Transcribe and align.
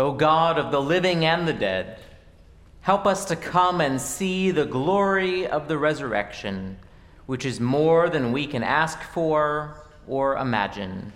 O 0.00 0.12
God 0.12 0.58
of 0.58 0.70
the 0.70 0.80
living 0.80 1.26
and 1.26 1.46
the 1.46 1.52
dead, 1.52 2.00
help 2.80 3.06
us 3.06 3.26
to 3.26 3.36
come 3.36 3.82
and 3.82 4.00
see 4.00 4.50
the 4.50 4.64
glory 4.64 5.46
of 5.46 5.68
the 5.68 5.76
resurrection, 5.76 6.78
which 7.26 7.44
is 7.44 7.60
more 7.60 8.08
than 8.08 8.32
we 8.32 8.46
can 8.46 8.62
ask 8.62 9.02
for 9.02 9.76
or 10.08 10.38
imagine. 10.38 11.12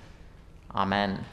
Amen. 0.74 1.24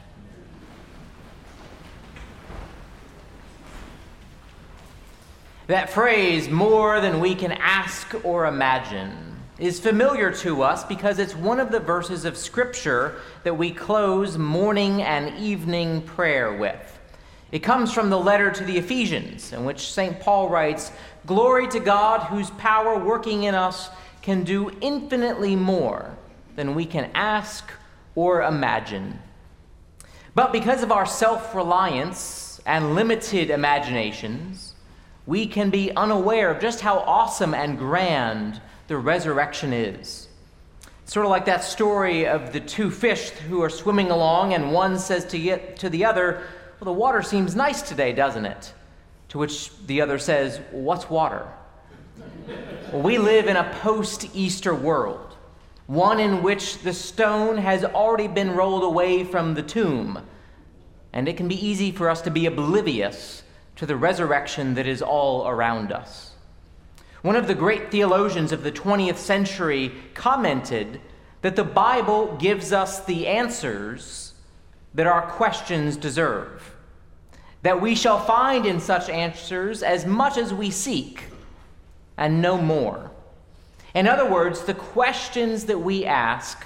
That 5.66 5.90
phrase, 5.90 6.48
more 6.48 7.02
than 7.02 7.20
we 7.20 7.34
can 7.34 7.52
ask 7.52 8.14
or 8.24 8.46
imagine, 8.46 9.36
is 9.58 9.78
familiar 9.78 10.32
to 10.36 10.62
us 10.62 10.84
because 10.84 11.18
it's 11.18 11.36
one 11.36 11.60
of 11.60 11.70
the 11.70 11.80
verses 11.80 12.24
of 12.24 12.38
Scripture 12.38 13.20
that 13.44 13.58
we 13.58 13.70
close 13.70 14.38
morning 14.38 15.02
and 15.02 15.38
evening 15.38 16.00
prayer 16.00 16.56
with. 16.56 17.00
It 17.52 17.62
comes 17.62 17.92
from 17.92 18.08
the 18.08 18.18
letter 18.18 18.50
to 18.50 18.64
the 18.64 18.78
Ephesians, 18.78 19.52
in 19.52 19.66
which 19.66 19.92
St. 19.92 20.18
Paul 20.18 20.48
writes, 20.48 20.90
Glory 21.26 21.68
to 21.68 21.80
God, 21.80 22.22
whose 22.22 22.48
power 22.52 22.98
working 22.98 23.44
in 23.44 23.54
us 23.54 23.90
can 24.22 24.42
do 24.42 24.70
infinitely 24.80 25.54
more 25.54 26.16
than 26.56 26.74
we 26.74 26.86
can 26.86 27.10
ask 27.14 27.70
or 28.14 28.42
imagine. 28.42 29.18
But 30.34 30.50
because 30.50 30.82
of 30.82 30.90
our 30.90 31.04
self 31.04 31.54
reliance 31.54 32.60
and 32.64 32.94
limited 32.94 33.50
imaginations, 33.50 34.74
we 35.26 35.46
can 35.46 35.68
be 35.68 35.92
unaware 35.92 36.50
of 36.50 36.60
just 36.60 36.80
how 36.80 37.00
awesome 37.00 37.52
and 37.52 37.78
grand 37.78 38.62
the 38.88 38.96
resurrection 38.96 39.72
is. 39.74 40.28
sort 41.04 41.26
of 41.26 41.30
like 41.30 41.44
that 41.44 41.62
story 41.62 42.26
of 42.26 42.54
the 42.54 42.60
two 42.60 42.90
fish 42.90 43.30
who 43.30 43.62
are 43.62 43.68
swimming 43.68 44.10
along, 44.10 44.54
and 44.54 44.72
one 44.72 44.98
says 44.98 45.26
to, 45.26 45.74
to 45.74 45.90
the 45.90 46.04
other, 46.04 46.42
well, 46.82 46.92
the 46.92 46.98
water 46.98 47.22
seems 47.22 47.54
nice 47.54 47.80
today, 47.80 48.12
doesn't 48.12 48.44
it? 48.44 48.74
To 49.28 49.38
which 49.38 49.70
the 49.86 50.00
other 50.00 50.18
says, 50.18 50.60
What's 50.72 51.08
water? 51.08 51.46
well, 52.92 53.02
we 53.02 53.18
live 53.18 53.46
in 53.46 53.56
a 53.56 53.72
post 53.82 54.28
Easter 54.34 54.74
world, 54.74 55.36
one 55.86 56.18
in 56.18 56.42
which 56.42 56.78
the 56.78 56.92
stone 56.92 57.56
has 57.56 57.84
already 57.84 58.26
been 58.26 58.56
rolled 58.56 58.82
away 58.82 59.22
from 59.22 59.54
the 59.54 59.62
tomb, 59.62 60.26
and 61.12 61.28
it 61.28 61.36
can 61.36 61.46
be 61.46 61.64
easy 61.64 61.92
for 61.92 62.10
us 62.10 62.20
to 62.22 62.32
be 62.32 62.46
oblivious 62.46 63.44
to 63.76 63.86
the 63.86 63.94
resurrection 63.94 64.74
that 64.74 64.88
is 64.88 65.02
all 65.02 65.46
around 65.46 65.92
us. 65.92 66.32
One 67.22 67.36
of 67.36 67.46
the 67.46 67.54
great 67.54 67.92
theologians 67.92 68.50
of 68.50 68.64
the 68.64 68.72
20th 68.72 69.18
century 69.18 69.92
commented 70.14 71.00
that 71.42 71.54
the 71.54 71.62
Bible 71.62 72.36
gives 72.38 72.72
us 72.72 73.04
the 73.04 73.28
answers 73.28 74.34
that 74.94 75.06
our 75.06 75.22
questions 75.22 75.96
deserve 75.96 76.71
that 77.62 77.80
we 77.80 77.94
shall 77.94 78.18
find 78.18 78.66
in 78.66 78.80
such 78.80 79.08
answers 79.08 79.82
as 79.82 80.04
much 80.04 80.36
as 80.36 80.52
we 80.52 80.70
seek, 80.70 81.24
and 82.16 82.42
no 82.42 82.58
more. 82.58 83.10
In 83.94 84.06
other 84.06 84.28
words, 84.28 84.62
the 84.62 84.74
questions 84.74 85.64
that 85.66 85.78
we 85.78 86.04
ask 86.04 86.64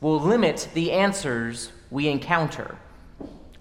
will 0.00 0.20
limit 0.20 0.68
the 0.74 0.92
answers 0.92 1.72
we 1.90 2.08
encounter. 2.08 2.76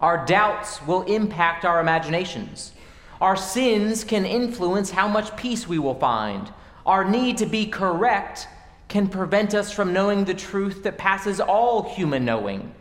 Our 0.02 0.26
doubts 0.26 0.86
will 0.86 1.04
impact 1.04 1.66
our 1.66 1.80
imaginations. 1.80 2.74
Our 3.22 3.36
sins 3.36 4.04
can 4.04 4.26
influence 4.26 4.92
how 4.92 5.08
much 5.08 5.36
peace 5.38 5.68
we 5.68 5.80
will 5.80 5.96
find. 5.96 6.52
Our 6.86 7.06
need 7.06 7.38
to 7.38 7.46
be 7.46 7.66
correct 7.66 8.48
can 8.88 9.08
prevent 9.08 9.54
us 9.54 9.72
from 9.72 9.94
knowing 9.94 10.26
the 10.26 10.34
truth 10.34 10.84
that 10.84 10.98
passes 10.98 11.40
all 11.40 11.84
human 11.84 12.26
knowing. 12.26 12.74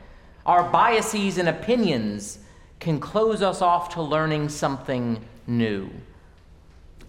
Our 0.45 0.71
biases 0.71 1.39
and 1.39 1.49
opinions 1.49 2.39
can 2.85 3.01
close 3.01 3.41
us 3.41 3.63
off 3.63 3.95
to 3.95 4.03
learning 4.03 4.47
something 4.47 5.19
new. 5.47 5.89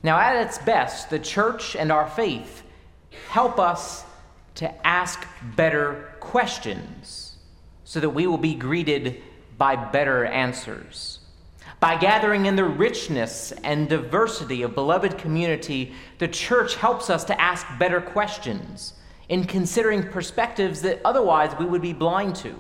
Now, 0.04 0.18
at 0.18 0.48
its 0.48 0.58
best, 0.58 1.10
the 1.10 1.20
church 1.20 1.76
and 1.76 1.92
our 1.92 2.08
faith 2.08 2.64
help 3.30 3.60
us 3.60 4.06
to 4.56 4.88
ask 4.88 5.28
better 5.58 6.16
questions 6.22 7.36
so 7.84 8.00
that 8.00 8.10
we 8.10 8.26
will 8.26 8.38
be 8.38 8.56
greeted 8.56 9.22
by 9.58 9.76
better 9.76 10.24
answers. 10.24 11.20
By 11.82 11.98
gathering 11.98 12.46
in 12.46 12.56
the 12.56 12.64
richness 12.64 13.52
and 13.66 13.90
diversity 13.90 14.62
of 14.62 14.76
beloved 14.76 15.18
community, 15.18 15.94
the 16.20 16.30
church 16.30 16.76
helps 16.76 17.10
us 17.10 17.26
to 17.26 17.42
ask 17.42 17.68
better 17.78 18.00
questions 18.00 18.94
in 19.28 19.44
considering 19.44 20.04
perspectives 20.04 20.82
that 20.84 21.02
otherwise 21.04 21.54
we 21.60 21.66
would 21.66 21.82
be 21.82 21.92
blind 21.92 22.38
to. 22.38 22.56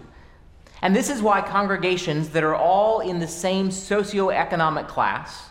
And 0.81 0.95
this 0.95 1.09
is 1.09 1.21
why 1.21 1.41
congregations 1.41 2.29
that 2.29 2.43
are 2.43 2.55
all 2.55 2.99
in 2.99 3.19
the 3.19 3.27
same 3.27 3.69
socioeconomic 3.69 4.87
class, 4.87 5.49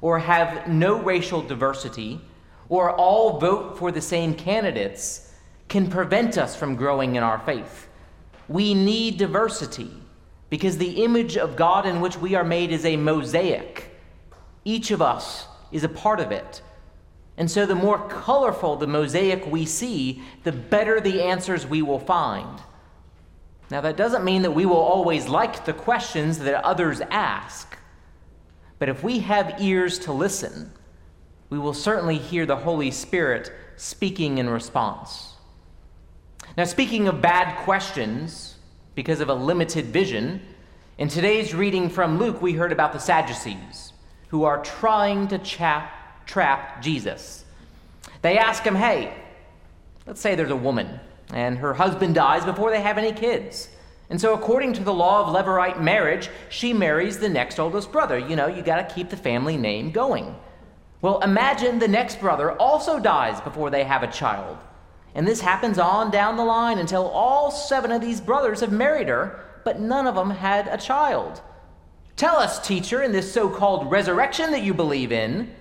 or 0.00 0.18
have 0.18 0.68
no 0.68 1.00
racial 1.00 1.42
diversity, 1.42 2.20
or 2.68 2.92
all 2.92 3.38
vote 3.38 3.78
for 3.78 3.90
the 3.92 4.00
same 4.00 4.34
candidates, 4.34 5.32
can 5.68 5.90
prevent 5.90 6.38
us 6.38 6.56
from 6.56 6.76
growing 6.76 7.16
in 7.16 7.22
our 7.22 7.38
faith. 7.40 7.88
We 8.48 8.74
need 8.74 9.18
diversity 9.18 9.90
because 10.50 10.78
the 10.78 11.04
image 11.04 11.36
of 11.36 11.56
God 11.56 11.86
in 11.86 12.00
which 12.00 12.18
we 12.18 12.34
are 12.34 12.44
made 12.44 12.72
is 12.72 12.84
a 12.84 12.96
mosaic. 12.96 13.96
Each 14.64 14.90
of 14.90 15.00
us 15.00 15.46
is 15.70 15.84
a 15.84 15.88
part 15.88 16.20
of 16.20 16.32
it. 16.32 16.60
And 17.36 17.50
so, 17.50 17.64
the 17.64 17.74
more 17.74 18.06
colorful 18.08 18.76
the 18.76 18.86
mosaic 18.86 19.46
we 19.46 19.64
see, 19.64 20.22
the 20.42 20.52
better 20.52 21.00
the 21.00 21.22
answers 21.22 21.66
we 21.66 21.80
will 21.80 22.00
find. 22.00 22.60
Now, 23.70 23.80
that 23.82 23.96
doesn't 23.96 24.24
mean 24.24 24.42
that 24.42 24.50
we 24.50 24.66
will 24.66 24.76
always 24.76 25.28
like 25.28 25.64
the 25.64 25.72
questions 25.72 26.40
that 26.40 26.64
others 26.64 27.00
ask, 27.10 27.78
but 28.80 28.88
if 28.88 29.04
we 29.04 29.20
have 29.20 29.60
ears 29.60 29.98
to 30.00 30.12
listen, 30.12 30.72
we 31.50 31.58
will 31.58 31.74
certainly 31.74 32.18
hear 32.18 32.46
the 32.46 32.56
Holy 32.56 32.90
Spirit 32.90 33.52
speaking 33.76 34.38
in 34.38 34.50
response. 34.50 35.34
Now, 36.56 36.64
speaking 36.64 37.06
of 37.06 37.20
bad 37.20 37.64
questions, 37.64 38.56
because 38.96 39.20
of 39.20 39.28
a 39.28 39.34
limited 39.34 39.86
vision, 39.86 40.42
in 40.98 41.08
today's 41.08 41.54
reading 41.54 41.88
from 41.88 42.18
Luke, 42.18 42.42
we 42.42 42.52
heard 42.52 42.72
about 42.72 42.92
the 42.92 42.98
Sadducees, 42.98 43.92
who 44.28 44.42
are 44.44 44.62
trying 44.62 45.28
to 45.28 45.38
chap, 45.38 46.26
trap 46.26 46.82
Jesus. 46.82 47.44
They 48.22 48.36
ask 48.36 48.64
him, 48.64 48.74
hey, 48.74 49.14
let's 50.06 50.20
say 50.20 50.34
there's 50.34 50.50
a 50.50 50.56
woman 50.56 50.98
and 51.32 51.58
her 51.58 51.74
husband 51.74 52.14
dies 52.14 52.44
before 52.44 52.70
they 52.70 52.80
have 52.80 52.98
any 52.98 53.12
kids. 53.12 53.68
And 54.10 54.20
so, 54.20 54.34
according 54.34 54.72
to 54.74 54.82
the 54.82 54.92
law 54.92 55.24
of 55.24 55.34
Levirate 55.34 55.80
marriage, 55.80 56.30
she 56.48 56.72
marries 56.72 57.18
the 57.18 57.28
next 57.28 57.60
oldest 57.60 57.92
brother. 57.92 58.18
You 58.18 58.34
know, 58.34 58.48
you 58.48 58.62
got 58.62 58.88
to 58.88 58.94
keep 58.94 59.08
the 59.08 59.16
family 59.16 59.56
name 59.56 59.92
going. 59.92 60.34
Well, 61.00 61.20
imagine 61.20 61.78
the 61.78 61.88
next 61.88 62.20
brother 62.20 62.52
also 62.52 62.98
dies 62.98 63.40
before 63.40 63.70
they 63.70 63.84
have 63.84 64.02
a 64.02 64.10
child. 64.10 64.58
And 65.14 65.26
this 65.26 65.40
happens 65.40 65.78
on 65.78 66.10
down 66.10 66.36
the 66.36 66.44
line 66.44 66.78
until 66.78 67.08
all 67.08 67.50
seven 67.50 67.90
of 67.92 68.00
these 68.00 68.20
brothers 68.20 68.60
have 68.60 68.72
married 68.72 69.08
her, 69.08 69.44
but 69.64 69.80
none 69.80 70.06
of 70.06 70.14
them 70.14 70.30
had 70.30 70.68
a 70.68 70.76
child. 70.76 71.40
Tell 72.16 72.36
us, 72.36 72.66
teacher, 72.66 73.02
in 73.02 73.12
this 73.12 73.32
so 73.32 73.48
called 73.48 73.90
resurrection 73.90 74.50
that 74.50 74.62
you 74.62 74.74
believe 74.74 75.10
in, 75.10 75.54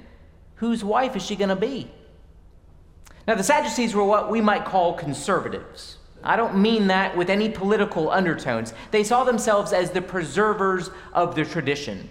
whose 0.56 0.84
wife 0.84 1.16
is 1.16 1.25
she 1.25 1.35
going 1.35 1.50
to 1.50 1.56
be? 1.56 1.90
Now, 3.29 3.35
the 3.35 3.44
Sadducees 3.44 3.94
were 3.94 4.03
what 4.03 4.31
we 4.31 4.41
might 4.41 4.66
call 4.66 4.95
conservatives. 4.95 5.97
I 6.23 6.35
don't 6.35 6.57
mean 6.57 6.88
that 6.88 7.16
with 7.16 7.29
any 7.29 7.47
political 7.47 8.09
undertones. 8.09 8.73
They 8.90 9.03
saw 9.03 9.23
themselves 9.23 9.72
as 9.72 9.91
the 9.91 10.01
preservers 10.01 10.90
of 11.13 11.35
the 11.35 11.45
tradition. 11.45 12.09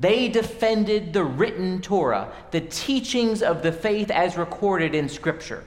They 0.00 0.26
defended 0.26 1.12
the 1.12 1.22
written 1.22 1.80
Torah, 1.80 2.32
the 2.50 2.60
teachings 2.60 3.40
of 3.40 3.62
the 3.62 3.70
faith 3.70 4.10
as 4.10 4.36
recorded 4.36 4.96
in 4.96 5.08
Scripture. 5.08 5.62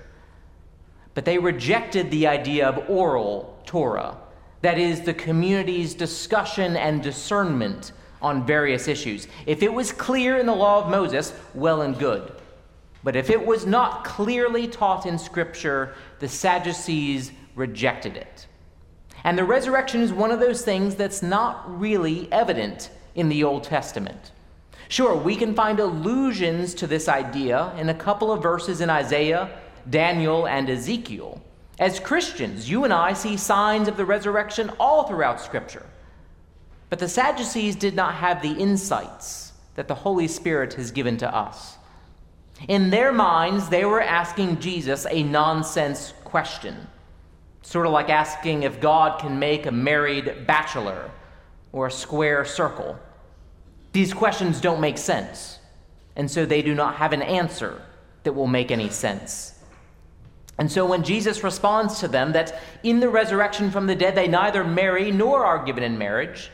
But 1.13 1.23
they 1.23 1.38
rejected 1.38 2.12
the 2.12 2.28
idea 2.28 2.68
of 2.68 2.90
oral 2.90 3.62
Torah, 3.66 4.18
that 4.59 4.78
is, 4.78 5.00
the 5.00 5.13
community's 5.13 5.94
discussion 5.94 6.75
and 6.75 7.02
discernment 7.02 7.94
on 8.22 8.46
various 8.46 8.90
issues. 8.90 9.29
If 9.46 9.63
it 9.63 9.72
was 9.72 9.94
clear 9.94 10.37
in 10.37 10.47
the 10.47 10.53
law 10.53 10.84
of 10.84 10.91
Moses, 10.91 11.32
well 11.53 11.82
and 11.82 11.97
good. 11.97 12.34
But 13.03 13.16
if 13.16 13.30
it 13.30 13.46
was 13.46 13.66
not 13.66 14.03
clearly 14.03 14.68
taught 14.68 15.06
in 15.06 15.18
Scripture, 15.18 15.96
the 16.20 16.28
Sadducees 16.28 17.32
rejected 17.56 18.16
it. 18.16 18.48
And 19.24 19.38
the 19.38 19.44
resurrection 19.44 20.02
is 20.02 20.14
one 20.14 20.32
of 20.32 20.40
those 20.40 20.64
things 20.64 20.96
that's 20.96 21.22
not 21.22 21.80
really 21.80 22.32
evident 22.32 22.90
in 23.16 23.30
the 23.30 23.44
Old 23.44 23.64
Testament. 23.64 24.32
Sure, 24.88 25.16
we 25.16 25.36
can 25.36 25.56
find 25.56 25.80
allusions 25.80 26.74
to 26.76 26.88
this 26.88 27.08
idea 27.08 27.74
in 27.78 27.90
a 27.90 27.94
couple 27.94 28.32
of 28.32 28.44
verses 28.44 28.82
in 28.82 28.90
Isaiah, 28.90 29.58
Daniel, 29.90 30.47
and 30.47 30.70
Ezekiel. 30.70 31.42
As 31.80 32.00
Christians, 32.00 32.70
you 32.70 32.84
and 32.84 32.94
I 32.94 33.14
see 33.14 33.38
signs 33.38 33.88
of 33.88 33.97
the 33.97 34.06
resurrection 34.06 34.70
all 34.80 35.04
throughout 35.04 35.42
Scripture. 35.42 35.86
But 36.90 37.00
the 37.00 37.08
Sadducees 37.08 37.76
did 37.76 37.96
not 37.96 38.16
have 38.16 38.42
the 38.42 38.52
insights 38.52 39.54
that 39.76 39.88
the 39.88 39.96
Holy 39.96 40.28
Spirit 40.28 40.74
has 40.74 40.92
given 40.92 41.16
to 41.18 41.36
us. 41.36 41.78
In 42.67 42.90
their 42.90 43.11
minds, 43.11 43.69
they 43.69 43.85
were 43.85 44.02
asking 44.02 44.59
Jesus 44.59 45.08
a 45.09 45.23
nonsense 45.23 46.13
question, 46.23 46.87
sort 47.61 47.85
of 47.85 47.91
like 47.91 48.09
asking 48.09 48.63
if 48.63 48.79
God 48.79 49.19
can 49.19 49.40
make 49.40 49.66
a 49.66 49.72
married 49.72 50.46
bachelor 50.46 51.09
or 51.72 51.87
a 51.87 51.91
square 51.91 52.46
circle. 52.46 52.97
These 53.93 54.13
questions 54.13 54.61
don't 54.61 54.79
make 54.79 54.97
sense, 54.97 55.59
and 56.16 56.29
so 56.29 56.46
they 56.46 56.61
do 56.61 56.75
not 56.75 56.96
have 56.96 57.13
an 57.13 57.22
answer 57.22 57.81
that 58.23 58.34
will 58.34 58.47
make 58.47 58.72
any 58.72 58.90
sense. 58.90 59.55
And 60.58 60.72
so 60.72 60.85
when 60.85 61.03
Jesus 61.03 61.43
responds 61.43 61.99
to 61.99 62.08
them 62.08 62.34
that 62.34 62.61
in 62.84 62.99
the 62.99 63.09
resurrection 63.09 63.72
from 63.72 63.87
the 63.87 63.96
dead 63.96 64.13
they 64.13 64.28
neither 64.28 64.63
marry 64.63 65.09
nor 65.09 65.43
are 65.43 65.66
given 65.66 65.84
in 65.84 65.97
marriage, 65.97 66.52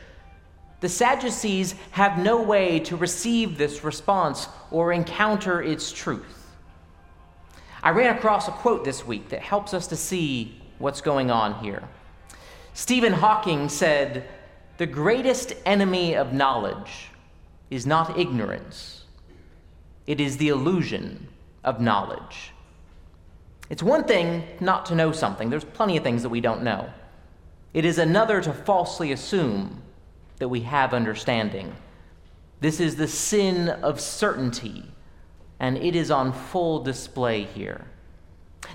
the 0.80 0.90
Sadducees 0.90 1.74
have 1.92 2.20
no 2.20 2.42
way 2.42 2.80
to 2.82 2.96
receive 2.96 3.58
this 3.58 3.84
response 3.84 4.48
or 4.70 4.94
encounter 4.94 5.62
its 5.62 5.92
truth. 5.92 6.56
I 7.82 7.90
ran 7.92 8.16
across 8.16 8.48
a 8.48 8.52
quote 8.52 8.84
this 8.84 9.06
week 9.06 9.30
that 9.30 9.42
helps 9.42 9.74
us 9.74 9.88
to 9.88 9.96
see 9.96 10.62
what's 10.78 11.02
going 11.02 11.32
on 11.32 11.64
here. 11.64 11.84
Stephen 12.74 13.14
Hawking 13.14 13.70
said, 13.70 14.28
The 14.78 14.86
greatest 14.86 15.54
enemy 15.66 16.16
of 16.16 16.34
knowledge 16.34 17.10
is 17.72 17.86
not 17.86 18.18
ignorance, 18.18 19.06
it 20.06 20.22
is 20.22 20.38
the 20.38 20.50
illusion 20.50 21.28
of 21.64 21.82
knowledge. 21.82 22.52
It's 23.70 23.84
one 23.84 24.06
thing 24.06 24.44
not 24.62 24.86
to 24.86 24.96
know 24.96 25.12
something, 25.12 25.50
there's 25.50 25.66
plenty 25.66 25.98
of 25.98 26.04
things 26.04 26.22
that 26.22 26.30
we 26.30 26.40
don't 26.40 26.62
know. 26.62 26.90
It 27.74 27.84
is 27.84 27.98
another 27.98 28.42
to 28.42 28.54
falsely 28.54 29.12
assume 29.12 29.82
that 30.39 30.50
we 30.50 30.62
have 30.62 30.94
understanding. 30.94 31.74
This 32.60 32.80
is 32.80 32.95
the 32.95 33.07
sin 33.07 33.69
of 33.69 34.00
certainty, 34.00 34.86
and 35.60 35.78
it 35.78 35.95
is 35.95 36.12
on 36.12 36.34
full 36.34 36.84
display 36.84 37.44
here. 37.44 37.86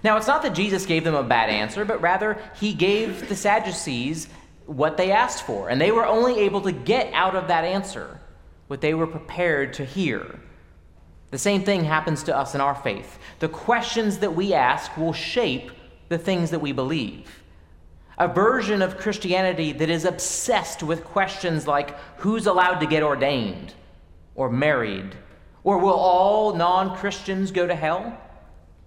Now, 0.05 0.17
it's 0.17 0.27
not 0.27 0.43
that 0.43 0.55
Jesus 0.55 0.87
gave 0.87 1.05
them 1.05 1.15
a 1.15 1.23
bad 1.23 1.51
answer, 1.51 1.85
but 1.85 2.01
rather 2.01 2.39
he 2.59 2.73
gave 2.73 3.29
the 3.29 3.37
Sadducees 3.37 4.29
what 4.67 4.97
they 4.97 5.13
asked 5.13 5.45
for, 5.45 5.69
and 5.69 5.81
they 5.81 5.91
were 5.91 6.07
only 6.07 6.41
able 6.41 6.61
to 6.63 6.73
get 6.73 7.13
out 7.13 7.35
of 7.35 7.49
that 7.49 7.65
answer 7.65 8.21
what 8.69 8.81
they 8.81 8.95
were 8.95 9.07
prepared 9.07 9.75
to 9.75 9.85
hear. 9.85 10.41
The 11.31 11.39
same 11.39 11.65
thing 11.65 11.85
happens 11.85 12.23
to 12.25 12.37
us 12.37 12.55
in 12.55 12.61
our 12.61 12.75
faith. 12.75 13.19
The 13.39 13.49
questions 13.49 14.19
that 14.19 14.35
we 14.35 14.55
ask 14.55 14.97
will 14.97 15.13
shape 15.13 15.71
the 16.09 16.19
things 16.19 16.51
that 16.51 16.61
we 16.61 16.73
believe. 16.73 17.42
A 18.19 18.29
version 18.29 18.83
of 18.83 18.99
Christianity 18.99 19.73
that 19.73 19.89
is 19.91 20.05
obsessed 20.05 20.83
with 20.83 21.05
questions 21.05 21.67
like 21.67 21.99
who's 22.19 22.47
allowed 22.47 22.79
to 22.81 22.87
get 22.87 23.03
ordained 23.03 23.75
or 24.35 24.51
married, 24.51 25.15
or 25.65 25.79
will 25.79 25.95
all 25.95 26.55
non 26.55 26.97
Christians 26.97 27.51
go 27.51 27.67
to 27.67 27.75
hell? 27.75 28.19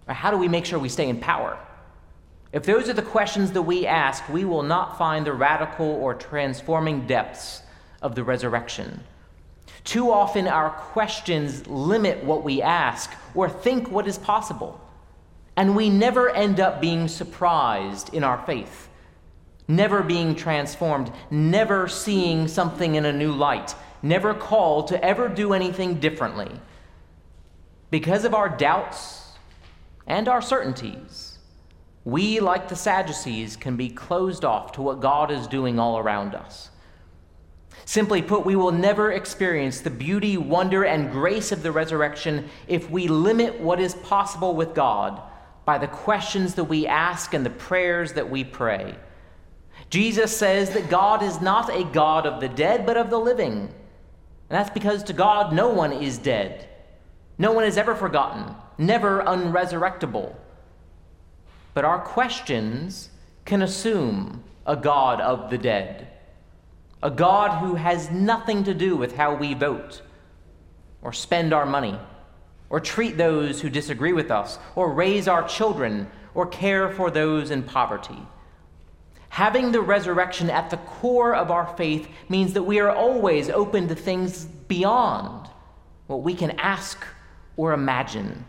Or 0.07 0.13
how 0.13 0.31
do 0.31 0.37
we 0.37 0.47
make 0.47 0.65
sure 0.65 0.77
we 0.77 0.89
stay 0.89 1.09
in 1.09 1.19
power? 1.19 1.57
If 2.51 2.63
those 2.63 2.87
are 2.87 2.93
the 2.93 3.01
questions 3.01 3.51
that 3.51 3.63
we 3.63 3.85
ask, 3.85 4.27
we 4.29 4.45
will 4.45 4.63
not 4.63 4.97
find 4.97 5.25
the 5.25 5.33
radical 5.33 5.87
or 5.87 6.13
transforming 6.13 7.05
depths 7.05 7.61
of 8.01 8.15
the 8.15 8.23
resurrection. 8.23 9.03
Too 9.83 10.11
often, 10.11 10.47
our 10.47 10.69
questions 10.69 11.67
limit 11.67 12.23
what 12.23 12.43
we 12.43 12.61
ask 12.61 13.11
or 13.33 13.49
think 13.49 13.89
what 13.91 14.07
is 14.07 14.17
possible. 14.17 14.79
And 15.57 15.75
we 15.75 15.89
never 15.89 16.29
end 16.29 16.59
up 16.59 16.81
being 16.81 17.07
surprised 17.07 18.13
in 18.13 18.23
our 18.23 18.43
faith, 18.45 18.89
never 19.67 20.03
being 20.03 20.35
transformed, 20.35 21.11
never 21.31 21.87
seeing 21.87 22.47
something 22.47 22.95
in 22.95 23.05
a 23.05 23.13
new 23.13 23.31
light, 23.31 23.75
never 24.01 24.33
called 24.33 24.87
to 24.87 25.03
ever 25.03 25.27
do 25.27 25.53
anything 25.53 25.95
differently. 25.99 26.51
Because 27.89 28.25
of 28.25 28.33
our 28.33 28.49
doubts 28.49 29.31
and 30.07 30.27
our 30.27 30.41
certainties, 30.41 31.39
we, 32.03 32.39
like 32.39 32.67
the 32.67 32.75
Sadducees, 32.75 33.55
can 33.55 33.75
be 33.75 33.89
closed 33.89 34.45
off 34.45 34.73
to 34.73 34.81
what 34.81 34.99
God 34.99 35.31
is 35.31 35.47
doing 35.47 35.79
all 35.79 35.97
around 35.97 36.35
us. 36.35 36.69
Simply 37.85 38.21
put, 38.21 38.45
we 38.45 38.55
will 38.55 38.71
never 38.71 39.11
experience 39.11 39.81
the 39.81 39.89
beauty, 39.89 40.37
wonder, 40.37 40.85
and 40.85 41.11
grace 41.11 41.51
of 41.51 41.63
the 41.63 41.71
resurrection 41.71 42.49
if 42.67 42.89
we 42.89 43.07
limit 43.07 43.59
what 43.59 43.79
is 43.79 43.95
possible 43.95 44.55
with 44.55 44.73
God 44.73 45.21
by 45.65 45.77
the 45.79 45.87
questions 45.87 46.55
that 46.55 46.63
we 46.63 46.87
ask 46.87 47.33
and 47.33 47.45
the 47.45 47.49
prayers 47.49 48.13
that 48.13 48.29
we 48.29 48.43
pray. 48.43 48.95
Jesus 49.89 50.35
says 50.35 50.71
that 50.71 50.89
God 50.89 51.23
is 51.23 51.41
not 51.41 51.69
a 51.69 51.83
God 51.83 52.25
of 52.25 52.41
the 52.41 52.49
dead, 52.49 52.85
but 52.85 52.97
of 52.97 53.09
the 53.09 53.19
living. 53.19 53.53
And 53.53 53.71
that's 54.49 54.69
because 54.69 55.03
to 55.03 55.13
God, 55.13 55.53
no 55.53 55.69
one 55.69 55.91
is 55.91 56.17
dead. 56.17 56.69
No 57.37 57.51
one 57.51 57.65
is 57.65 57.77
ever 57.77 57.95
forgotten, 57.95 58.55
never 58.77 59.21
unresurrectable. 59.23 60.35
But 61.73 61.85
our 61.85 61.99
questions 61.99 63.09
can 63.43 63.61
assume 63.61 64.43
a 64.65 64.75
God 64.75 65.21
of 65.21 65.49
the 65.49 65.57
dead 65.57 66.07
a 67.05 67.11
God 67.11 67.59
who 67.59 67.75
has 67.75 68.09
nothing 68.09 68.63
to 68.63 68.73
do 68.73 68.95
with 68.95 69.15
how 69.15 69.35
we 69.35 69.53
vote, 69.53 70.01
or 71.03 71.13
spend 71.13 71.53
our 71.53 71.65
money, 71.65 71.99
or 72.71 72.79
treat 72.79 73.15
those 73.15 73.61
who 73.61 73.69
disagree 73.69 74.11
with 74.11 74.31
us, 74.31 74.57
or 74.75 74.91
raise 74.91 75.27
our 75.27 75.47
children, 75.47 76.09
or 76.33 76.47
care 76.47 76.89
for 76.89 77.11
those 77.11 77.51
in 77.51 77.61
poverty. 77.61 78.17
Having 79.35 79.73
the 79.73 79.81
resurrection 79.81 80.49
at 80.49 80.69
the 80.69 80.77
core 80.77 81.35
of 81.35 81.51
our 81.51 81.67
faith 81.75 82.07
means 82.29 82.53
that 82.53 82.63
we 82.63 82.79
are 82.79 82.89
always 82.89 83.49
open 83.49 83.85
to 83.89 83.93
things 83.93 84.45
beyond 84.45 85.49
what 86.07 86.21
we 86.21 86.33
can 86.33 86.51
ask 86.51 87.05
or 87.57 87.73
imagine. 87.73 88.45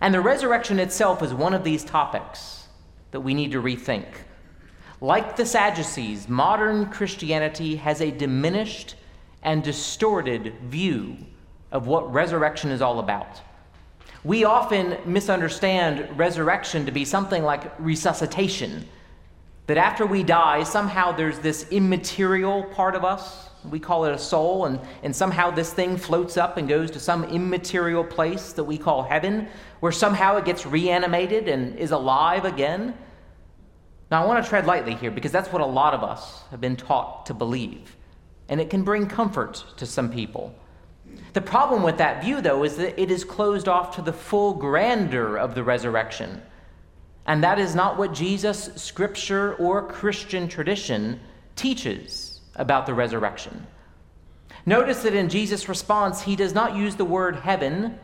And 0.00 0.14
the 0.14 0.20
resurrection 0.20 0.78
itself 0.78 1.20
is 1.20 1.34
one 1.34 1.52
of 1.52 1.64
these 1.64 1.82
topics 1.82 2.68
that 3.10 3.22
we 3.22 3.34
need 3.34 3.50
to 3.50 3.60
rethink. 3.60 4.06
Like 5.00 5.34
the 5.34 5.44
Sadducees, 5.44 6.28
modern 6.28 6.86
Christianity 6.86 7.74
has 7.74 8.00
a 8.00 8.12
diminished 8.12 8.94
and 9.42 9.64
distorted 9.64 10.54
view 10.62 11.16
of 11.72 11.88
what 11.88 12.12
resurrection 12.12 12.70
is 12.70 12.82
all 12.82 13.00
about. 13.00 13.40
We 14.22 14.44
often 14.44 14.98
misunderstand 15.04 16.16
resurrection 16.16 16.86
to 16.86 16.92
be 16.92 17.04
something 17.04 17.42
like 17.42 17.72
resuscitation, 17.80 18.88
that 19.66 19.76
after 19.76 20.06
we 20.06 20.22
die, 20.22 20.64
somehow 20.64 21.12
there's 21.12 21.38
this 21.38 21.66
immaterial 21.70 22.64
part 22.64 22.94
of 22.94 23.04
us. 23.04 23.48
We 23.70 23.78
call 23.78 24.04
it 24.06 24.12
a 24.12 24.18
soul, 24.18 24.66
and, 24.66 24.80
and 25.04 25.14
somehow 25.14 25.52
this 25.52 25.72
thing 25.72 25.96
floats 25.96 26.36
up 26.36 26.56
and 26.56 26.68
goes 26.68 26.90
to 26.90 27.00
some 27.00 27.24
immaterial 27.24 28.02
place 28.02 28.52
that 28.54 28.64
we 28.64 28.76
call 28.76 29.04
heaven, 29.04 29.48
where 29.78 29.92
somehow 29.92 30.36
it 30.36 30.44
gets 30.44 30.66
reanimated 30.66 31.48
and 31.48 31.78
is 31.78 31.92
alive 31.92 32.44
again. 32.44 32.96
Now, 34.10 34.24
I 34.24 34.26
want 34.26 34.44
to 34.44 34.48
tread 34.48 34.66
lightly 34.66 34.94
here 34.94 35.12
because 35.12 35.30
that's 35.30 35.52
what 35.52 35.62
a 35.62 35.66
lot 35.66 35.94
of 35.94 36.02
us 36.02 36.42
have 36.50 36.60
been 36.60 36.76
taught 36.76 37.26
to 37.26 37.34
believe, 37.34 37.96
and 38.48 38.60
it 38.60 38.68
can 38.68 38.82
bring 38.82 39.06
comfort 39.06 39.64
to 39.76 39.86
some 39.86 40.10
people. 40.10 40.54
The 41.34 41.40
problem 41.40 41.82
with 41.82 41.98
that 41.98 42.22
view, 42.22 42.40
though, 42.40 42.64
is 42.64 42.76
that 42.76 43.00
it 43.00 43.10
is 43.10 43.24
closed 43.24 43.68
off 43.68 43.94
to 43.96 44.02
the 44.02 44.12
full 44.12 44.54
grandeur 44.54 45.36
of 45.36 45.54
the 45.54 45.62
resurrection. 45.62 46.42
And 47.26 47.42
that 47.44 47.58
is 47.58 47.74
not 47.74 47.98
what 47.98 48.12
Jesus, 48.12 48.70
Scripture, 48.76 49.54
or 49.54 49.86
Christian 49.86 50.48
tradition 50.48 51.20
teaches 51.54 52.40
about 52.56 52.86
the 52.86 52.94
resurrection. 52.94 53.66
Notice 54.66 55.02
that 55.02 55.14
in 55.14 55.28
Jesus' 55.28 55.68
response, 55.68 56.22
he 56.22 56.36
does 56.36 56.54
not 56.54 56.76
use 56.76 56.96
the 56.96 57.04
word 57.04 57.36
heaven 57.36 57.98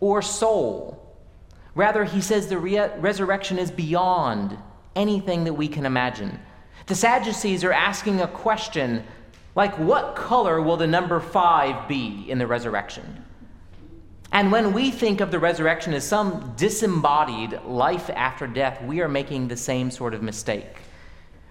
or 0.00 0.22
soul. 0.22 1.16
Rather, 1.74 2.04
he 2.04 2.20
says 2.20 2.48
the 2.48 2.58
re- 2.58 2.90
resurrection 2.98 3.58
is 3.58 3.70
beyond 3.70 4.56
anything 4.96 5.44
that 5.44 5.54
we 5.54 5.68
can 5.68 5.86
imagine. 5.86 6.38
The 6.86 6.94
Sadducees 6.94 7.64
are 7.64 7.72
asking 7.72 8.20
a 8.20 8.28
question 8.28 9.04
like, 9.54 9.78
what 9.78 10.14
color 10.14 10.62
will 10.62 10.76
the 10.76 10.86
number 10.86 11.20
five 11.20 11.88
be 11.88 12.26
in 12.28 12.38
the 12.38 12.46
resurrection? 12.46 13.24
And 14.32 14.52
when 14.52 14.72
we 14.72 14.90
think 14.90 15.20
of 15.20 15.30
the 15.30 15.38
resurrection 15.38 15.94
as 15.94 16.06
some 16.06 16.52
disembodied 16.56 17.60
life 17.64 18.10
after 18.10 18.46
death, 18.46 18.82
we 18.82 19.00
are 19.00 19.08
making 19.08 19.48
the 19.48 19.56
same 19.56 19.90
sort 19.90 20.14
of 20.14 20.22
mistake. 20.22 20.76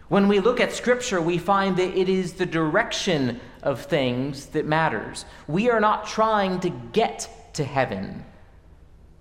When 0.10 0.28
we 0.28 0.40
look 0.40 0.62
at 0.62 0.72
Scripture, 0.72 1.20
we 1.20 1.38
find 1.38 1.76
that 1.78 1.98
it 1.98 2.08
is 2.08 2.34
the 2.34 2.46
direction 2.46 3.42
of 3.64 3.82
things 3.82 4.46
that 4.48 4.66
matters. 4.66 5.26
We 5.48 5.70
are 5.70 5.82
not 5.82 6.08
trying 6.08 6.60
to 6.62 6.70
get 6.70 7.30
to 7.54 7.64
heaven. 7.64 8.24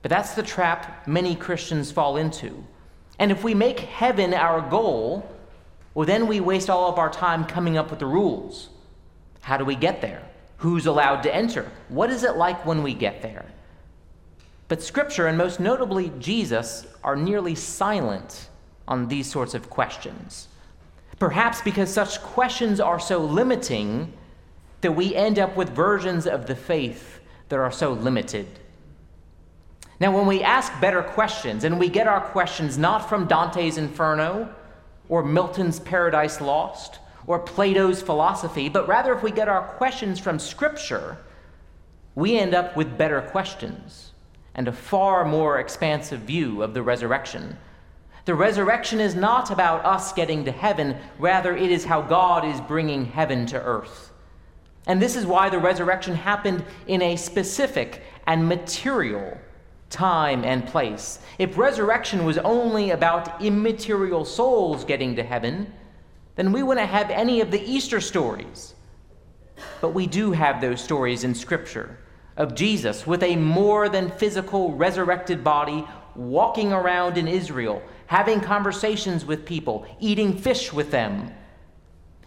But 0.02 0.10
that's 0.10 0.34
the 0.34 0.42
trap 0.42 1.08
many 1.08 1.34
Christians 1.34 1.90
fall 1.90 2.16
into. 2.16 2.64
And 3.18 3.32
if 3.32 3.42
we 3.42 3.54
make 3.54 3.80
heaven 3.80 4.34
our 4.34 4.60
goal, 4.60 5.28
well, 5.94 6.06
then 6.06 6.28
we 6.28 6.38
waste 6.40 6.70
all 6.70 6.92
of 6.92 6.98
our 6.98 7.10
time 7.10 7.44
coming 7.46 7.76
up 7.76 7.90
with 7.90 7.98
the 7.98 8.06
rules. 8.06 8.68
How 9.40 9.56
do 9.56 9.64
we 9.64 9.75
get 9.75 10.02
there? 10.02 10.22
Who's 10.58 10.86
allowed 10.86 11.22
to 11.22 11.34
enter? 11.34 11.70
What 11.88 12.10
is 12.10 12.25
it 12.25 12.36
like 12.36 12.64
when 12.64 12.82
we 12.82 12.94
get 12.94 13.22
there? 13.22 13.44
But 14.68 14.82
Scripture, 14.82 15.26
and 15.26 15.38
most 15.38 15.60
notably 15.60 16.12
Jesus, 16.18 16.86
are 17.04 17.16
nearly 17.16 17.54
silent 17.54 18.48
on 18.88 19.08
these 19.08 19.30
sorts 19.30 19.54
of 19.54 19.70
questions. 19.70 20.48
Perhaps 21.18 21.60
because 21.62 21.92
such 21.92 22.20
questions 22.22 22.80
are 22.80 22.98
so 22.98 23.18
limiting 23.18 24.12
that 24.80 24.92
we 24.92 25.14
end 25.14 25.38
up 25.38 25.56
with 25.56 25.70
versions 25.70 26.26
of 26.26 26.46
the 26.46 26.56
faith 26.56 27.20
that 27.48 27.58
are 27.58 27.72
so 27.72 27.92
limited. 27.92 28.46
Now, 29.98 30.14
when 30.14 30.26
we 30.26 30.42
ask 30.42 30.78
better 30.80 31.02
questions, 31.02 31.64
and 31.64 31.80
we 31.80 31.88
get 31.88 32.06
our 32.06 32.20
questions 32.20 32.76
not 32.76 33.08
from 33.08 33.26
Dante's 33.26 33.78
Inferno 33.78 34.54
or 35.08 35.22
Milton's 35.22 35.80
Paradise 35.80 36.40
Lost 36.40 36.98
or 37.26 37.38
Plato's 37.38 38.02
philosophy, 38.02 38.68
but 38.68 38.87
rather 38.87 39.12
if 39.12 39.23
we 39.23 39.30
get 39.30 39.49
our 39.49 39.62
questions 39.62 40.18
from 40.18 40.38
Scripture, 40.38 41.18
we 42.14 42.38
end 42.38 42.54
up 42.54 42.76
with 42.76 42.97
better 42.97 43.21
questions 43.21 44.12
and 44.54 44.68
a 44.68 44.73
far 44.73 45.25
more 45.25 45.59
expansive 45.59 46.21
view 46.21 46.62
of 46.62 46.73
the 46.73 46.83
resurrection. 46.83 47.56
The 48.25 48.35
resurrection 48.35 49.00
is 49.00 49.14
not 49.14 49.50
about 49.50 49.85
us 49.85 50.12
getting 50.12 50.45
to 50.47 50.50
heaven, 50.50 50.97
rather, 51.18 51.56
it 51.56 51.71
is 51.71 51.85
how 51.85 52.02
God 52.02 52.45
is 52.45 52.61
bringing 52.62 53.04
heaven 53.04 53.47
to 53.47 53.62
earth. 53.62 54.12
And 54.87 55.00
this 55.00 55.14
is 55.14 55.26
why 55.26 55.50
the 55.50 55.59
resurrection 55.59 56.14
happened 56.14 56.64
in 56.87 57.02
a 57.02 57.16
specific 57.16 58.02
and 58.26 58.49
material 58.49 59.37
time 59.90 60.45
and 60.45 60.66
place. 60.66 61.21
If 61.38 61.59
resurrection 61.59 62.25
was 62.25 62.38
only 62.38 62.90
about 62.90 63.40
immaterial 63.42 64.25
souls 64.25 64.85
getting 64.85 65.14
to 65.16 65.23
heaven, 65.23 65.73
then 66.37 66.52
we 66.52 66.62
wouldn't 66.62 66.88
have 66.88 67.11
any 67.11 67.40
of 67.40 67.50
the 67.50 67.62
Easter 67.62 68.00
stories. 68.00 68.75
But 69.81 69.95
we 69.95 70.07
do 70.07 70.33
have 70.33 70.61
those 70.61 70.83
stories 70.83 71.25
in 71.25 71.35
Scripture 71.35 71.99
of 72.37 72.55
Jesus 72.55 73.07
with 73.07 73.23
a 73.23 73.37
more 73.37 73.88
than 73.88 74.11
physical 74.11 74.75
resurrected 74.75 75.43
body 75.43 75.87
walking 76.14 76.73
around 76.73 77.19
in 77.19 77.26
Israel, 77.26 77.83
having 78.07 78.40
conversations 78.40 79.25
with 79.25 79.47
people, 79.47 79.87
eating 79.99 80.37
fish 80.37 80.73
with 80.73 80.90
them. 80.90 81.33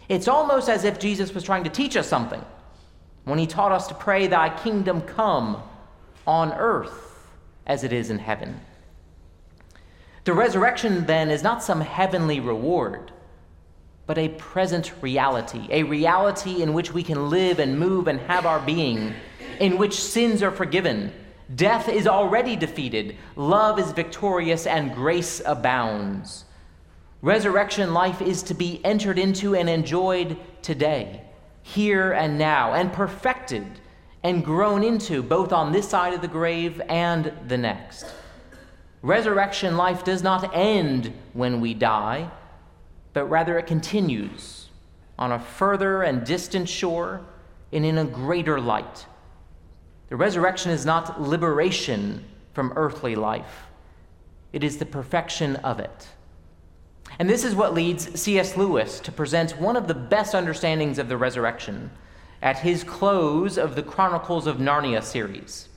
It's 0.09 0.27
almost 0.27 0.69
as 0.69 0.83
if 0.83 0.99
Jesus 0.99 1.33
was 1.33 1.43
trying 1.43 1.63
to 1.63 1.69
teach 1.69 1.95
us 1.95 2.07
something 2.07 2.43
when 3.25 3.37
he 3.37 3.45
taught 3.45 3.71
us 3.71 3.87
to 3.87 3.93
pray, 3.93 4.25
Thy 4.25 4.49
kingdom 4.57 5.01
come 5.01 5.61
on 6.25 6.51
earth 6.53 7.27
as 7.67 7.83
it 7.83 7.93
is 7.93 8.09
in 8.09 8.17
heaven. 8.17 8.59
The 10.23 10.33
resurrection, 10.33 11.05
then, 11.05 11.29
is 11.29 11.43
not 11.43 11.63
some 11.63 11.81
heavenly 11.81 12.39
reward, 12.39 13.11
but 14.09 14.17
a 14.17 14.29
present 14.29 14.91
reality, 15.01 15.67
a 15.69 15.83
reality 15.83 16.63
in 16.63 16.73
which 16.73 16.91
we 16.91 17.03
can 17.03 17.29
live 17.29 17.59
and 17.59 17.77
move 17.77 18.07
and 18.07 18.19
have 18.21 18.43
our 18.43 18.59
being, 18.59 19.13
in 19.59 19.77
which 19.77 19.93
sins 19.93 20.41
are 20.41 20.49
forgiven, 20.49 21.13
death 21.53 21.87
is 21.87 22.07
already 22.07 22.55
defeated, 22.55 23.15
love 23.35 23.77
is 23.77 23.91
victorious, 23.91 24.65
and 24.65 24.95
grace 24.95 25.43
abounds. 25.45 26.45
Resurrection 27.21 27.93
life 27.93 28.19
is 28.19 28.41
to 28.41 28.55
be 28.55 28.83
entered 28.83 29.19
into 29.19 29.53
and 29.53 29.69
enjoyed 29.69 30.35
today, 30.63 31.21
here 31.61 32.11
and 32.13 32.35
now, 32.35 32.73
and 32.73 32.91
perfected 32.91 33.67
and 34.23 34.43
grown 34.43 34.83
into 34.83 35.21
both 35.21 35.53
on 35.53 35.71
this 35.71 35.87
side 35.87 36.15
of 36.15 36.21
the 36.21 36.27
grave 36.27 36.81
and 36.89 37.31
the 37.47 37.59
next. 37.59 38.07
Resurrection 39.03 39.77
life 39.77 40.03
does 40.03 40.23
not 40.23 40.55
end 40.55 41.13
when 41.33 41.61
we 41.61 41.75
die, 41.75 42.31
but 43.13 43.25
rather 43.25 43.57
it 43.57 43.67
continues 43.67 44.69
on 45.17 45.31
a 45.31 45.39
further 45.39 46.03
and 46.03 46.25
distant 46.25 46.69
shore 46.69 47.21
and 47.71 47.85
in 47.85 47.97
a 47.97 48.05
greater 48.05 48.59
light. 48.59 49.05
The 50.09 50.15
resurrection 50.15 50.71
is 50.71 50.85
not 50.85 51.21
liberation 51.21 52.25
from 52.53 52.73
earthly 52.75 53.15
life, 53.15 53.67
it 54.51 54.63
is 54.63 54.77
the 54.77 54.85
perfection 54.85 55.55
of 55.57 55.79
it. 55.79 56.07
And 57.17 57.29
this 57.29 57.43
is 57.43 57.55
what 57.55 57.73
leads 57.73 58.19
C.S. 58.19 58.55
Lewis 58.55 58.99
to 59.01 59.11
present 59.11 59.59
one 59.59 59.75
of 59.75 59.87
the 59.87 59.93
best 59.95 60.35
understandings 60.35 60.99
of 60.99 61.09
the 61.09 61.17
resurrection 61.17 61.89
at 62.41 62.59
his 62.59 62.83
close 62.83 63.57
of 63.57 63.75
the 63.75 63.83
Chronicles 63.83 64.47
of 64.47 64.57
Narnia 64.57 65.03
series. 65.03 65.69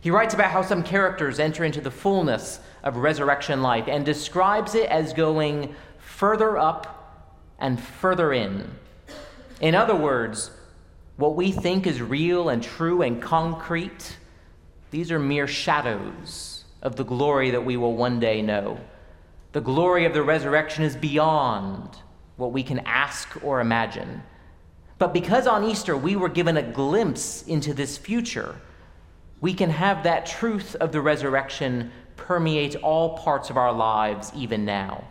He 0.00 0.10
writes 0.10 0.34
about 0.34 0.50
how 0.50 0.62
some 0.62 0.82
characters 0.82 1.38
enter 1.38 1.64
into 1.64 1.80
the 1.80 1.90
fullness 1.90 2.58
of 2.82 2.96
resurrection 2.96 3.62
life 3.62 3.84
and 3.86 4.04
describes 4.04 4.74
it 4.74 4.88
as 4.90 5.12
going 5.12 5.74
further 6.16 6.58
up 6.58 7.32
and 7.58 7.80
further 7.80 8.32
in. 8.32 8.70
In 9.60 9.74
other 9.74 9.94
words, 9.94 10.50
what 11.16 11.34
we 11.34 11.52
think 11.52 11.86
is 11.86 12.00
real 12.00 12.48
and 12.48 12.62
true 12.62 13.02
and 13.02 13.20
concrete, 13.20 14.18
these 14.90 15.10
are 15.10 15.18
mere 15.18 15.46
shadows 15.46 16.64
of 16.82 16.96
the 16.96 17.04
glory 17.04 17.50
that 17.50 17.64
we 17.64 17.76
will 17.76 17.96
one 17.96 18.20
day 18.20 18.42
know. 18.42 18.78
The 19.52 19.60
glory 19.60 20.04
of 20.04 20.14
the 20.14 20.22
resurrection 20.22 20.84
is 20.84 20.96
beyond 20.96 21.88
what 22.36 22.52
we 22.52 22.62
can 22.62 22.80
ask 22.80 23.42
or 23.42 23.60
imagine. 23.60 24.22
But 24.98 25.12
because 25.12 25.46
on 25.46 25.64
Easter 25.64 25.96
we 25.96 26.16
were 26.16 26.28
given 26.28 26.56
a 26.56 26.62
glimpse 26.62 27.42
into 27.44 27.74
this 27.74 27.96
future, 27.98 28.56
we 29.40 29.54
can 29.54 29.70
have 29.70 30.04
that 30.04 30.26
truth 30.26 30.76
of 30.76 30.92
the 30.92 31.00
resurrection 31.00 31.90
permeate 32.16 32.76
all 32.76 33.18
parts 33.18 33.50
of 33.50 33.56
our 33.56 33.72
lives 33.72 34.30
even 34.36 34.64
now. 34.64 35.04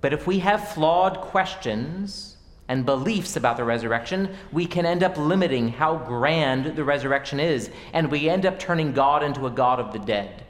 But 0.00 0.12
if 0.12 0.26
we 0.26 0.38
have 0.40 0.68
flawed 0.68 1.20
questions 1.20 2.36
and 2.68 2.84
beliefs 2.84 3.36
about 3.36 3.56
the 3.56 3.64
resurrection, 3.64 4.34
we 4.52 4.66
can 4.66 4.86
end 4.86 5.02
up 5.02 5.16
limiting 5.16 5.68
how 5.68 5.96
grand 5.96 6.76
the 6.76 6.84
resurrection 6.84 7.40
is, 7.40 7.70
and 7.92 8.10
we 8.10 8.28
end 8.28 8.46
up 8.46 8.58
turning 8.58 8.92
God 8.92 9.22
into 9.22 9.46
a 9.46 9.50
God 9.50 9.80
of 9.80 9.92
the 9.92 9.98
dead 9.98 10.44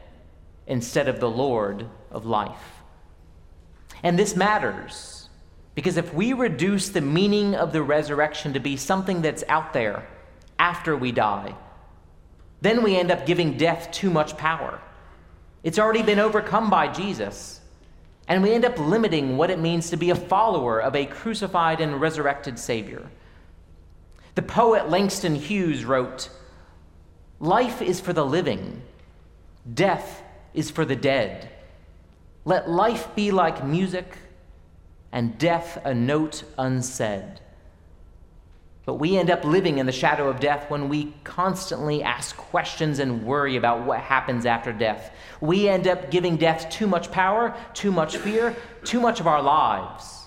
instead 0.66 1.08
of 1.08 1.20
the 1.20 1.30
Lord 1.30 1.88
of 2.10 2.26
life. 2.26 2.82
And 4.02 4.18
this 4.18 4.36
matters 4.36 5.28
because 5.74 5.96
if 5.96 6.12
we 6.12 6.32
reduce 6.32 6.88
the 6.88 7.00
meaning 7.00 7.54
of 7.54 7.72
the 7.72 7.82
resurrection 7.82 8.52
to 8.52 8.58
be 8.60 8.76
something 8.76 9.22
that's 9.22 9.44
out 9.48 9.72
there 9.72 10.08
after 10.58 10.96
we 10.96 11.12
die, 11.12 11.54
then 12.60 12.82
we 12.82 12.96
end 12.96 13.12
up 13.12 13.26
giving 13.26 13.56
death 13.56 13.92
too 13.92 14.10
much 14.10 14.36
power. 14.36 14.80
It's 15.62 15.78
already 15.78 16.02
been 16.02 16.18
overcome 16.18 16.68
by 16.68 16.88
Jesus. 16.88 17.57
And 18.28 18.42
we 18.42 18.52
end 18.52 18.66
up 18.66 18.78
limiting 18.78 19.38
what 19.38 19.50
it 19.50 19.58
means 19.58 19.90
to 19.90 19.96
be 19.96 20.10
a 20.10 20.14
follower 20.14 20.80
of 20.80 20.94
a 20.94 21.06
crucified 21.06 21.80
and 21.80 22.00
resurrected 22.00 22.58
Savior. 22.58 23.10
The 24.34 24.42
poet 24.42 24.90
Langston 24.90 25.34
Hughes 25.34 25.84
wrote 25.84 26.28
Life 27.40 27.80
is 27.80 28.00
for 28.00 28.12
the 28.12 28.26
living, 28.26 28.82
death 29.72 30.22
is 30.52 30.70
for 30.70 30.84
the 30.84 30.96
dead. 30.96 31.48
Let 32.44 32.68
life 32.68 33.14
be 33.14 33.30
like 33.30 33.64
music 33.64 34.16
and 35.12 35.38
death 35.38 35.80
a 35.84 35.94
note 35.94 36.44
unsaid. 36.56 37.40
But 38.88 38.94
we 38.94 39.18
end 39.18 39.28
up 39.28 39.44
living 39.44 39.76
in 39.76 39.84
the 39.84 39.92
shadow 39.92 40.30
of 40.30 40.40
death 40.40 40.70
when 40.70 40.88
we 40.88 41.12
constantly 41.22 42.02
ask 42.02 42.34
questions 42.38 43.00
and 43.00 43.22
worry 43.22 43.56
about 43.56 43.84
what 43.84 44.00
happens 44.00 44.46
after 44.46 44.72
death. 44.72 45.14
We 45.42 45.68
end 45.68 45.86
up 45.86 46.10
giving 46.10 46.38
death 46.38 46.70
too 46.70 46.86
much 46.86 47.12
power, 47.12 47.54
too 47.74 47.92
much 47.92 48.16
fear, 48.16 48.56
too 48.84 48.98
much 48.98 49.20
of 49.20 49.26
our 49.26 49.42
lives. 49.42 50.26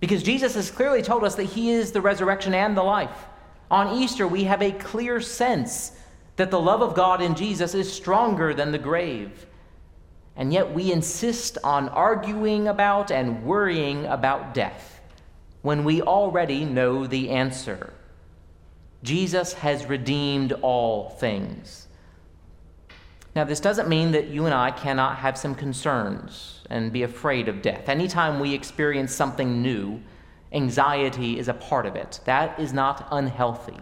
Because 0.00 0.22
Jesus 0.22 0.54
has 0.54 0.70
clearly 0.70 1.00
told 1.00 1.24
us 1.24 1.34
that 1.36 1.44
He 1.44 1.70
is 1.70 1.92
the 1.92 2.02
resurrection 2.02 2.52
and 2.52 2.76
the 2.76 2.82
life. 2.82 3.24
On 3.70 3.96
Easter, 3.96 4.28
we 4.28 4.44
have 4.44 4.60
a 4.60 4.72
clear 4.72 5.18
sense 5.18 5.92
that 6.36 6.50
the 6.50 6.60
love 6.60 6.82
of 6.82 6.94
God 6.94 7.22
in 7.22 7.34
Jesus 7.34 7.74
is 7.74 7.90
stronger 7.90 8.52
than 8.52 8.70
the 8.70 8.76
grave 8.76 9.46
and 10.36 10.52
yet 10.52 10.74
we 10.74 10.92
insist 10.92 11.58
on 11.62 11.88
arguing 11.90 12.66
about 12.66 13.12
and 13.12 13.44
worrying 13.44 14.04
about 14.06 14.52
death 14.52 14.93
when 15.64 15.82
we 15.82 16.02
already 16.02 16.62
know 16.62 17.06
the 17.06 17.30
answer. 17.30 17.90
Jesus 19.02 19.54
has 19.54 19.86
redeemed 19.86 20.52
all 20.60 21.08
things. 21.08 21.88
Now, 23.34 23.44
this 23.44 23.60
doesn't 23.60 23.88
mean 23.88 24.12
that 24.12 24.28
you 24.28 24.44
and 24.44 24.54
I 24.54 24.70
cannot 24.70 25.16
have 25.16 25.38
some 25.38 25.54
concerns 25.54 26.60
and 26.68 26.92
be 26.92 27.02
afraid 27.02 27.48
of 27.48 27.62
death. 27.62 27.88
Anytime 27.88 28.40
we 28.40 28.52
experience 28.52 29.14
something 29.14 29.62
new, 29.62 30.02
anxiety 30.52 31.38
is 31.38 31.48
a 31.48 31.54
part 31.54 31.86
of 31.86 31.96
it. 31.96 32.20
That 32.26 32.60
is 32.60 32.74
not 32.74 33.08
unhealthy. 33.10 33.80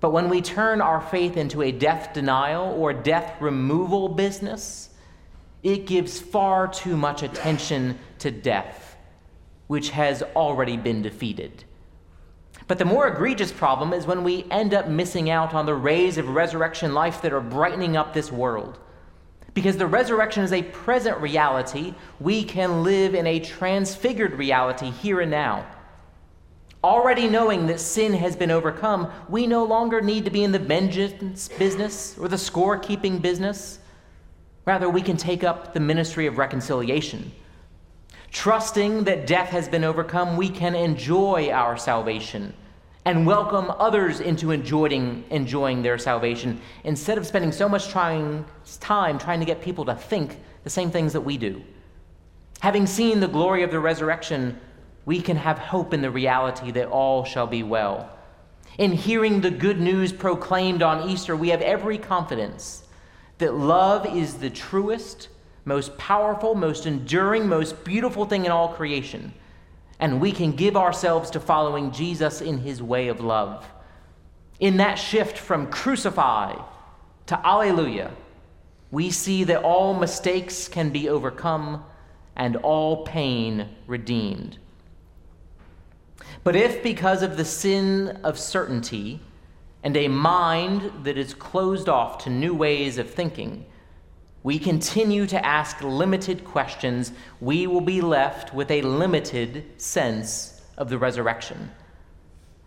But 0.00 0.10
when 0.10 0.28
we 0.28 0.42
turn 0.42 0.80
our 0.80 1.00
faith 1.00 1.36
into 1.36 1.62
a 1.62 1.70
death 1.70 2.12
denial 2.12 2.72
or 2.72 2.92
death 2.92 3.40
removal 3.40 4.08
business, 4.08 4.90
it 5.62 5.86
gives 5.86 6.18
far 6.18 6.66
too 6.66 6.96
much 6.96 7.22
attention 7.22 8.00
to 8.18 8.32
death, 8.32 8.81
which 9.66 9.90
has 9.90 10.22
already 10.34 10.76
been 10.76 11.02
defeated. 11.02 11.64
But 12.68 12.78
the 12.78 12.84
more 12.84 13.08
egregious 13.08 13.52
problem 13.52 13.92
is 13.92 14.06
when 14.06 14.24
we 14.24 14.46
end 14.50 14.72
up 14.72 14.88
missing 14.88 15.30
out 15.30 15.54
on 15.54 15.66
the 15.66 15.74
rays 15.74 16.18
of 16.18 16.28
resurrection 16.28 16.94
life 16.94 17.20
that 17.22 17.32
are 17.32 17.40
brightening 17.40 17.96
up 17.96 18.12
this 18.12 18.30
world. 18.30 18.78
Because 19.54 19.76
the 19.76 19.86
resurrection 19.86 20.44
is 20.44 20.52
a 20.52 20.62
present 20.62 21.18
reality, 21.18 21.94
we 22.20 22.42
can 22.44 22.82
live 22.82 23.14
in 23.14 23.26
a 23.26 23.40
transfigured 23.40 24.34
reality 24.34 24.90
here 24.90 25.20
and 25.20 25.30
now. 25.30 25.66
Already 26.82 27.28
knowing 27.28 27.66
that 27.66 27.78
sin 27.78 28.12
has 28.14 28.34
been 28.34 28.50
overcome, 28.50 29.12
we 29.28 29.46
no 29.46 29.64
longer 29.64 30.00
need 30.00 30.24
to 30.24 30.30
be 30.30 30.42
in 30.42 30.52
the 30.52 30.58
vengeance 30.58 31.48
business 31.48 32.16
or 32.18 32.28
the 32.28 32.38
score 32.38 32.78
keeping 32.78 33.18
business. 33.18 33.78
Rather, 34.64 34.88
we 34.88 35.02
can 35.02 35.16
take 35.16 35.44
up 35.44 35.74
the 35.74 35.80
ministry 35.80 36.26
of 36.26 36.38
reconciliation. 36.38 37.30
Trusting 38.32 39.04
that 39.04 39.26
death 39.26 39.50
has 39.50 39.68
been 39.68 39.84
overcome, 39.84 40.38
we 40.38 40.48
can 40.48 40.74
enjoy 40.74 41.50
our 41.50 41.76
salvation 41.76 42.54
and 43.04 43.26
welcome 43.26 43.70
others 43.78 44.20
into 44.20 44.52
enjoying, 44.52 45.22
enjoying 45.28 45.82
their 45.82 45.98
salvation 45.98 46.58
instead 46.84 47.18
of 47.18 47.26
spending 47.26 47.52
so 47.52 47.68
much 47.68 47.88
trying, 47.88 48.44
time 48.80 49.18
trying 49.18 49.38
to 49.40 49.44
get 49.44 49.60
people 49.60 49.84
to 49.84 49.94
think 49.94 50.38
the 50.64 50.70
same 50.70 50.90
things 50.90 51.12
that 51.12 51.20
we 51.20 51.36
do. 51.36 51.62
Having 52.60 52.86
seen 52.86 53.20
the 53.20 53.28
glory 53.28 53.64
of 53.64 53.70
the 53.70 53.78
resurrection, 53.78 54.58
we 55.04 55.20
can 55.20 55.36
have 55.36 55.58
hope 55.58 55.92
in 55.92 56.00
the 56.00 56.10
reality 56.10 56.70
that 56.70 56.88
all 56.88 57.24
shall 57.24 57.46
be 57.46 57.62
well. 57.62 58.08
In 58.78 58.92
hearing 58.92 59.42
the 59.42 59.50
good 59.50 59.78
news 59.78 60.10
proclaimed 60.10 60.80
on 60.80 61.10
Easter, 61.10 61.36
we 61.36 61.50
have 61.50 61.60
every 61.60 61.98
confidence 61.98 62.84
that 63.38 63.54
love 63.54 64.06
is 64.06 64.34
the 64.36 64.48
truest, 64.48 65.28
most 65.64 65.96
powerful, 65.96 66.54
most 66.54 66.86
enduring, 66.86 67.48
most 67.48 67.84
beautiful 67.84 68.24
thing 68.24 68.44
in 68.44 68.50
all 68.50 68.68
creation. 68.68 69.32
And 70.00 70.20
we 70.20 70.32
can 70.32 70.52
give 70.52 70.76
ourselves 70.76 71.30
to 71.30 71.40
following 71.40 71.92
Jesus 71.92 72.40
in 72.40 72.58
his 72.58 72.82
way 72.82 73.08
of 73.08 73.20
love. 73.20 73.64
In 74.58 74.78
that 74.78 74.96
shift 74.96 75.38
from 75.38 75.68
crucify 75.68 76.56
to 77.26 77.46
alleluia, 77.46 78.10
we 78.90 79.10
see 79.10 79.44
that 79.44 79.62
all 79.62 79.94
mistakes 79.94 80.68
can 80.68 80.90
be 80.90 81.08
overcome 81.08 81.84
and 82.36 82.56
all 82.56 83.04
pain 83.04 83.68
redeemed. 83.86 84.58
But 86.44 86.56
if, 86.56 86.82
because 86.82 87.22
of 87.22 87.36
the 87.36 87.44
sin 87.44 88.20
of 88.24 88.38
certainty 88.38 89.20
and 89.82 89.96
a 89.96 90.08
mind 90.08 91.04
that 91.04 91.16
is 91.16 91.34
closed 91.34 91.88
off 91.88 92.24
to 92.24 92.30
new 92.30 92.54
ways 92.54 92.98
of 92.98 93.10
thinking, 93.10 93.64
we 94.42 94.58
continue 94.58 95.26
to 95.26 95.44
ask 95.44 95.80
limited 95.82 96.44
questions, 96.44 97.12
we 97.40 97.66
will 97.66 97.80
be 97.80 98.00
left 98.00 98.52
with 98.52 98.70
a 98.70 98.82
limited 98.82 99.80
sense 99.80 100.60
of 100.76 100.88
the 100.88 100.98
resurrection. 100.98 101.70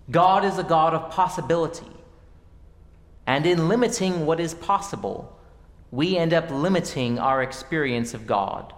God 0.09 0.45
is 0.45 0.57
a 0.57 0.63
God 0.63 0.93
of 0.93 1.11
possibility. 1.11 1.91
And 3.27 3.45
in 3.45 3.67
limiting 3.67 4.25
what 4.25 4.39
is 4.39 4.53
possible, 4.53 5.37
we 5.91 6.15
end 6.17 6.33
up 6.33 6.49
limiting 6.49 7.19
our 7.19 7.41
experience 7.41 8.13
of 8.13 8.27
God. 8.27 8.73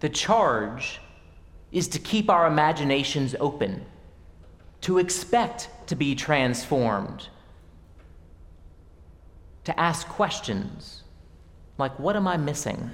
The 0.00 0.08
charge 0.08 1.00
is 1.72 1.88
to 1.88 1.98
keep 1.98 2.30
our 2.30 2.46
imaginations 2.46 3.34
open, 3.38 3.84
to 4.82 4.98
expect 4.98 5.68
to 5.88 5.96
be 5.96 6.14
transformed, 6.14 7.28
to 9.64 9.78
ask 9.78 10.06
questions 10.08 11.02
like, 11.78 11.98
What 11.98 12.16
am 12.16 12.26
I 12.26 12.36
missing? 12.36 12.90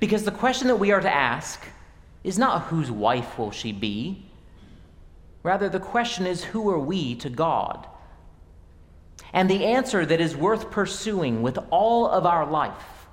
Because 0.00 0.24
the 0.24 0.30
question 0.30 0.68
that 0.68 0.76
we 0.76 0.92
are 0.92 1.00
to 1.00 1.12
ask 1.12 1.60
is 2.22 2.38
not 2.38 2.62
whose 2.62 2.90
wife 2.90 3.38
will 3.38 3.50
she 3.50 3.72
be? 3.72 4.26
Rather, 5.42 5.68
the 5.68 5.80
question 5.80 6.26
is, 6.26 6.44
Who 6.44 6.70
are 6.70 6.78
we 6.78 7.14
to 7.16 7.28
God? 7.28 7.86
And 9.32 9.50
the 9.50 9.64
answer 9.64 10.06
that 10.06 10.20
is 10.20 10.36
worth 10.36 10.70
pursuing 10.70 11.42
with 11.42 11.58
all 11.70 12.08
of 12.08 12.24
our 12.24 12.46
life 12.46 13.06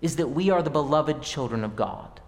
is 0.00 0.16
that 0.16 0.28
we 0.28 0.50
are 0.50 0.62
the 0.62 0.70
beloved 0.70 1.22
children 1.22 1.64
of 1.64 1.76
God. 1.76 2.09